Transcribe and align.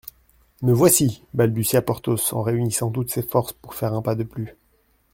Me 0.63 0.73
voici, 0.73 1.21
balbutia 1.35 1.83
Porthos 1.83 2.33
en 2.33 2.41
réunissant 2.41 2.89
toutes 2.89 3.11
ses 3.11 3.21
forces 3.21 3.53
pour 3.53 3.75
faire 3.75 3.93
un 3.93 4.01
pas 4.01 4.15
de 4.15 4.23
plus. 4.23 4.55